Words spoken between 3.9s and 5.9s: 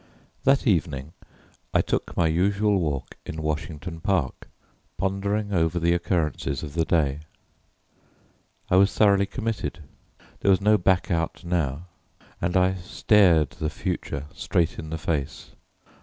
Park, pondering over